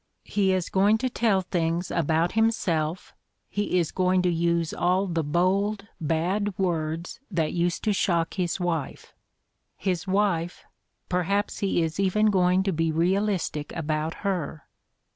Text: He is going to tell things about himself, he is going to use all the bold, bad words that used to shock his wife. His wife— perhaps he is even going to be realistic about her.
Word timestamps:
He 0.25 0.51
is 0.51 0.71
going 0.71 0.97
to 0.97 1.11
tell 1.11 1.41
things 1.41 1.91
about 1.91 2.31
himself, 2.31 3.13
he 3.51 3.77
is 3.77 3.91
going 3.91 4.23
to 4.23 4.31
use 4.33 4.73
all 4.73 5.05
the 5.05 5.23
bold, 5.23 5.85
bad 6.01 6.57
words 6.57 7.19
that 7.29 7.53
used 7.53 7.83
to 7.83 7.93
shock 7.93 8.33
his 8.33 8.59
wife. 8.59 9.13
His 9.77 10.07
wife— 10.07 10.65
perhaps 11.07 11.59
he 11.59 11.83
is 11.83 11.99
even 11.99 12.31
going 12.31 12.63
to 12.63 12.73
be 12.73 12.91
realistic 12.91 13.71
about 13.75 14.15
her. 14.25 14.63